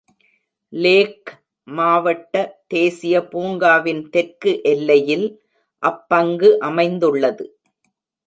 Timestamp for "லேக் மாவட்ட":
0.73-2.35